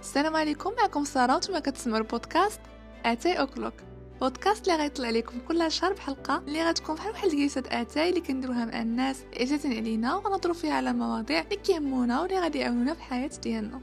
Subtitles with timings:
[0.00, 2.60] السلام عليكم معكم سارة وأنتم كتسمعوا البودكاست
[3.04, 3.74] أتاي O'Clock.
[4.20, 8.64] بودكاست اللي غيطلع لكم كل شهر بحلقة اللي غتكون بحال واحد الجلسه آتاي اللي كنديروها
[8.64, 13.30] مع الناس عزيزين علينا ونهضروا فيها على مواضيع اللي كيهمونا واللي غادي يعاونونا في الحياة
[13.42, 13.80] ديالنا.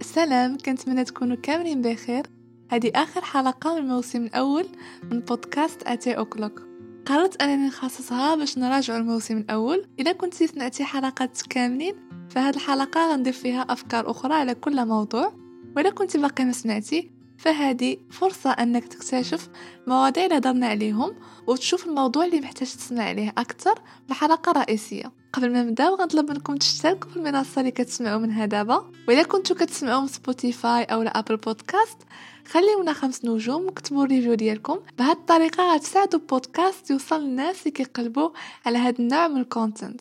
[0.00, 2.35] السلام كنتمنى تكونوا كاملين بخير.
[2.68, 4.66] هذه آخر حلقة من الموسم الأول
[5.10, 6.62] من بودكاست أتاي O'Clock
[7.06, 9.86] قررت أنني نخصصها باش نراجع الموسم الأول.
[9.98, 11.94] إذا كنت سمعتي حلقات كاملين
[12.30, 15.32] فهاد الحلقة غنضيف فيها أفكار أخرى على كل موضوع.
[15.76, 19.48] وإذا كنت باقي ما سمعتي فهذه فرصة أنك تكتشف
[19.86, 21.14] مواضيع اللي هضرنا عليهم
[21.46, 26.56] وتشوف الموضوع اللي محتاج تسمع عليه أكثر في الحلقة الرئيسية قبل ما نبداو غنطلب منكم
[26.56, 28.90] تشتركوا في المنصة اللي كتسمعوا منها دابا.
[29.08, 31.98] وإذا كنتوا كتسمعوا من Spotify أو Apple Podcast
[32.46, 34.78] خليونا خمس نجوم وكتبوا ال review ديالكم.
[34.98, 38.30] بهاد الطريقة غتساعدوا البودكاست يوصل للناس اللي كيقلبوا
[38.66, 40.00] على هاد النوع من ال content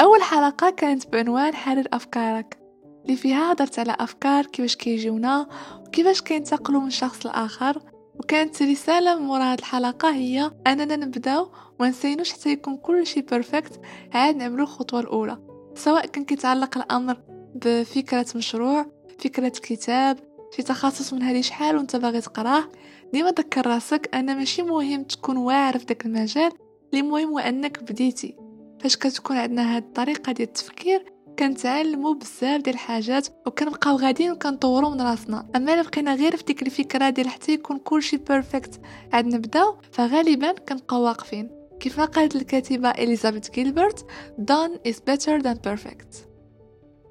[0.00, 2.58] أول حلقة كانت بعنوان حرر أفكارك.
[3.04, 5.46] اللي فيها هضرت على أفكار كيفاش كيجيونا
[5.92, 7.82] وكيفاش كينتقلوا من شخص لآخر؟
[8.14, 11.48] وكانت رسالة من مورا هاد الحلقة هي أننا نبداو
[11.80, 13.80] وما نتسناوش حتى يكون كل شيء perfect
[14.12, 15.38] عاد نعملو الخطوة الأولى.
[15.74, 17.16] سواء كان كيتعلق الأمر
[17.54, 18.86] بفكرة مشروع
[19.18, 20.18] فكرة كتاب
[20.56, 22.64] شي تخصص من هذه شحال وانت باغي تقراه
[23.12, 26.52] ديما ذكر راسك أن ماشي مهم تكون واعر في داك المجال
[26.92, 28.36] اللي مهم هو أنك بديتي.
[28.80, 35.00] فاش كتكون عندنا هاد الطريقة ديال التفكير كنتعلموا بزاف ديال الحاجات وكنبقاو غاديين وكنطوروا من
[35.00, 35.46] راسنا.
[35.56, 38.80] أما إلا بقينا غير في ديك الفكرة ديال حتى يكون كلشي perfect
[39.12, 41.50] عاد نبداو فغالبا كنبقاو واقفين.
[41.80, 44.06] كيف قالت الكاتبة اليزابيث جيلبرت
[44.40, 46.16] done is better than perfect.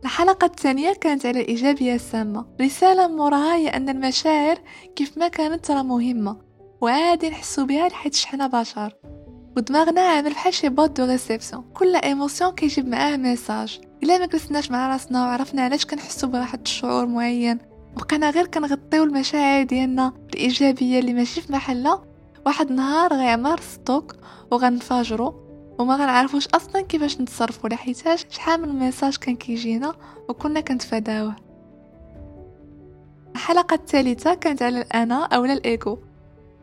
[0.03, 2.45] الحلقة الثانية كانت على الإيجابية السامة.
[2.61, 4.58] رسالة موراها هي أن المشاعر
[4.95, 6.38] كيف ما كانت راه مهمة
[6.81, 8.95] وعادي نحسو بها لحيتاش حنا بشر.
[9.58, 14.71] ودماغنا عامل بحال شي boîte de réception كل émotion كيجيب معاه message إلا ما جلسناش
[14.71, 17.58] مع راسنا وعرفنا علاش كنحسو بواحد الشعور معين
[17.98, 22.03] بقينا غير كنغطيو المشاعر ديالنا الإيجابية اللي ماشي في محلها
[22.45, 24.15] واحد النهار غيعمر stock
[24.52, 25.36] وغنفاجرو
[25.80, 29.95] وما غنعرفوش أصلا كيفاش نتصرفوا لحيتاش شحال من message كان كيجينا
[30.30, 31.36] وكنا كنتفاداوه.
[33.36, 35.99] الحلقة الثالثة كانت على الأنا اولا الإيغو.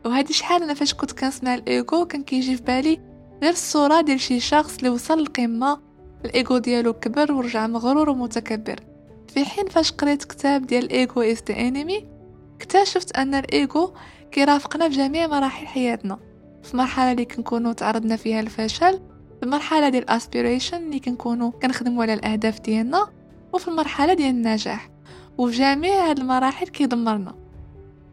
[0.05, 2.99] وهذه شحال أنا فاش كنت كنسمع الإيغو كان كيجي في بالي
[3.41, 5.79] غير الصورة ديال شي شخص اللي وصل للقمه
[6.25, 8.79] الإيغو ديالو كبر ورجع مغرور ومتكبر.
[9.27, 12.07] في حين فاش قريت كتاب ديال ال Ego Is the Enemy
[12.55, 13.93] اكتشفت أن الإيغو
[14.31, 16.19] كيرافقنا في جميع مراحل حياتنا.
[16.63, 18.99] في مرحلة اللي كنكونوا تعرضنا فيها للفشل
[19.39, 23.07] في المرحله ديال ال aspiration اللي كنكونوا كنخدموا على الأهداف ديالنا
[23.53, 24.89] وفي المرحلة ديال النجاح.
[25.37, 27.35] وفي جميع هاد المراحل كيدمرنا.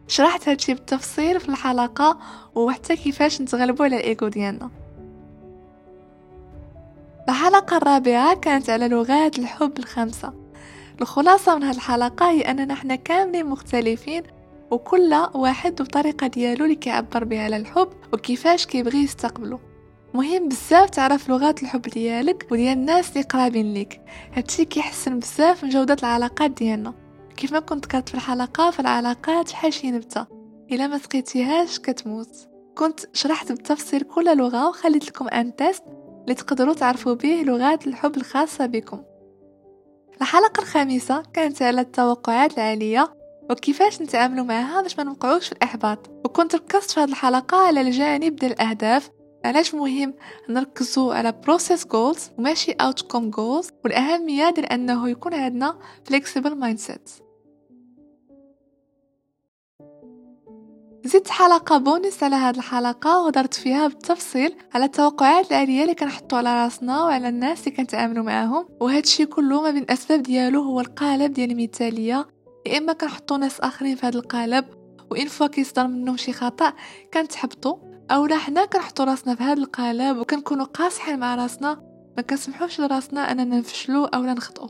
[0.07, 2.19] شرحت هادشي بالتفصيل في الحلقة
[2.55, 4.69] وحتى كيفاش نتغلبوا على الإيغو ديالنا.
[7.29, 10.33] الحلقة الرابعة كانت على لغات الحب الخمسة.
[11.01, 14.23] الخلاصة من هاد الحلقة هي اننا حنا كاملين مختلفين
[14.71, 19.59] وكل واحد بطريقة ديالو اللي كيعبر بها على الحب وكيفاش كيبغي يستقبله.
[20.13, 24.01] مهم بزاف تعرف لغات الحب ديالك وديال الناس اللي قرابين ليك.
[24.33, 26.93] هادشي كيحسن بزاف من جودة العلاقات ديالنا.
[27.37, 30.25] كيف ما كنت ذكرت في الحلقة فالعلاقات بحال شي نبتة.
[30.71, 32.47] إلا ما سقيتيهاش كتموت.
[32.75, 35.83] كنت شرحت بالتفصيل كل لغة وخليت لكم أن تيست
[36.27, 39.03] اللي تقدروا تعرفوا به لغات الحب الخاصة بكم.
[40.21, 43.13] الحلقة الخامسة كانت على التوقعات العالية
[43.49, 46.09] وكيفاش نتعاملوا معها باش ما نوقعوش في الإحباط.
[46.25, 49.09] وكنت ركزت في هذه الحلقة على الجانب ديال الأهداف
[49.45, 50.13] علاش مهم
[50.49, 57.09] نركزوا على process goals وماشي outcome goals والأهمية ديال أنه يكون عندنا flexible mindset
[61.05, 66.63] زدت حلقة بونس على هذه الحلقة وهضرت فيها بالتفصيل على التوقعات العالية اللي كنحطو على
[66.63, 68.67] راسنا وعلى الناس اللي كنتعاملوا معاهم.
[68.81, 72.27] وهادشي كله ما بين الأسباب ديالو هو القالب ديال المثالية.
[72.65, 74.65] يا إما كنحطو ناس آخرين في هذا القالب
[75.11, 76.73] وإن فوا كيصدر منهم شي خطأ
[77.13, 77.77] كنتحبطوا
[78.11, 81.81] اولا حنا كنحطو راسنا في هذا القالب وكنكونوا قاصحين مع راسنا.
[82.17, 84.69] ما كنسمحوش لراسنا أننا نفشلوا اولا نخطئوا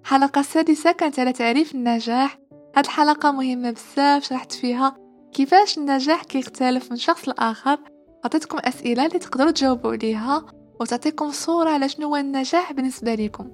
[0.00, 2.38] الحلقة السادسه كانت على تعريف النجاح.
[2.76, 5.03] هاد الحلقة مهمة بزاف شرحت فيها
[5.34, 7.78] كيفاش النجاح كيختلف من شخص لآخر؟
[8.24, 10.46] عطيتكم أسئلة اللي تقدروا تجاوبوا عليها
[10.80, 13.50] وتعطيكم صورة على شنو هو النجاح بالنسبة لكم.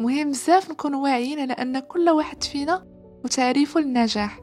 [0.00, 2.84] مهم بزاف نكون واعيين على أن كل واحد فينا
[3.24, 4.40] وتعريفه للنجاح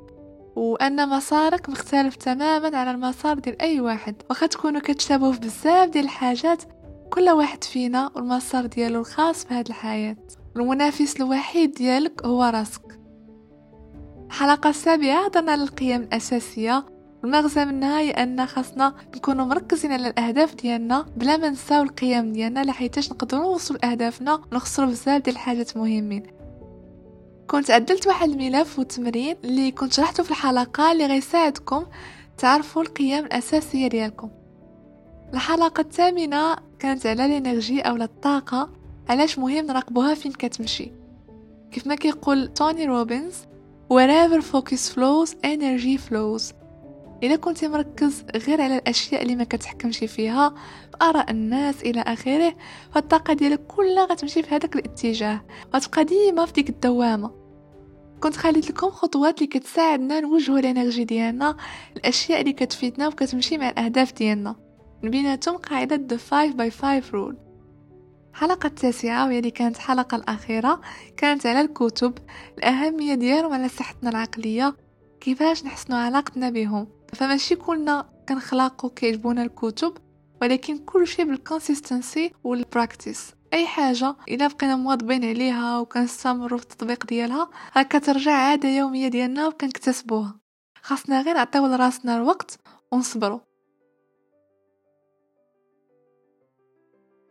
[0.55, 4.15] وأن مسارك مختلف تماما على المسار ديال أي واحد.
[4.29, 6.63] واخا تكونوا كتشابهوا في بزاف ديال الحاجات
[7.13, 10.17] كل واحد فينا والمسار ديالو الخاص بهذه الحياة.
[10.55, 13.04] المنافس الوحيد ديالك هو راسك.
[14.25, 16.85] الحلقة السابعه هضرنا على القيم الأساسية.
[17.23, 22.63] المغزى منها هي أن خاصنا نكونوا مركزين على الأهداف ديالنا بلا ما نساو القيم ديالنا
[22.63, 26.23] لحيتاش نقدروا نوصلوا لأهدافنا ونخسروا بزاف ديال الحاجات مهمين.
[27.47, 31.85] كنت عدلت واحد الملف وتمرين اللي كنت شرحته في الحلقة اللي غيساعدكم
[32.37, 34.29] تعرفوا القيم الأساسية ديالكم.
[35.33, 38.69] الحلقة الثامنة كانت على ال energy أو الطاقة
[39.09, 40.91] علاش مهم نراقبوها فين كتمشي؟
[41.71, 43.35] كيف ما كيقول توني روبنز
[43.89, 46.53] wherever focus flows energy flows.
[47.23, 52.55] الا كنت مركز غير على الأشياء اللي ما كتحكمش فيها في آراء الناس إلى آخره
[52.91, 55.41] فالطاقة ديالك كلها غتمشي في هذاك الاتجاه.
[55.75, 57.31] غتبقى ديما في ديك الدوامة.
[58.19, 61.57] كنت خليت لكم خطوات اللي كتساعدنا نوجهوا الإنرجي ديالنا
[61.97, 64.55] الأشياء اللي كتفيدنا وكتمشي مع الأهداف ديالنا.
[65.03, 67.44] من بيناتهم قاعدة the 5 by 5 rule.
[68.35, 70.81] الحلقة التاسعة وهي اللي كانت الحلقة الأخيرة
[71.17, 72.13] كانت على الكتب.
[72.57, 74.75] الأهمية ديالهم على صحتنا العقلية
[75.21, 76.87] كيفاش نحسنوا علاقتنا بهم.
[77.13, 79.97] فماشي كلنا كنخلقوا كيعجبونا الكتب
[80.41, 86.63] ولكن كل شيء بال consistency وال practice أي حاجة إلا بقينا مواظبين عليها وكنستمروا في
[86.63, 90.35] التطبيق ديالها كترجع عادة يومية ديالنا وكنكتسبوها.
[90.81, 92.59] خاصنا غير نعطيو لراسنا الوقت
[92.91, 93.39] ونصبروا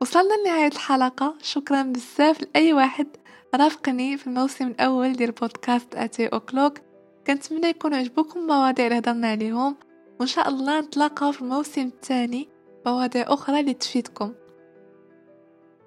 [0.05, 1.35] وصلنا لنهاية الحلقة.
[1.43, 3.07] شكرا بزاف لأي واحد
[3.55, 6.79] رافقني في الموسم الأول ديال بودكاست A Tea O'Clock.
[7.27, 9.77] كنتمنى يكون عجبوكم المواضيع اللي هضرنا عليهم.
[10.21, 12.49] وإن شاء الله نتلاقاو في الموسم الثاني
[12.87, 14.33] مواضيع أخرى اللي تفيدكم.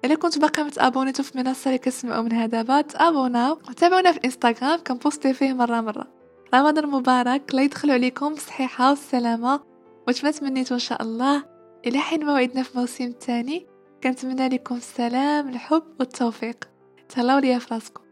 [0.04, 2.80] إلا كنت باقي متابونيتو في المنصة اللي كتسمعوا منها دابا.
[2.80, 6.06] تابوناو وتابعونا في الانستغرام كنبوستي فيه مرة مرة.
[6.54, 9.60] رمضان مبارك لا يدخلوا عليكم بالصحيحة والسلامة.
[10.08, 11.44] وتما تمنيتو إن شاء الله.
[11.86, 16.68] إلى حين موعدنا في موسم تاني كنتمنى لكم السلام الحب والتوفيق.
[17.08, 18.02] تهلاو ليا فراسكم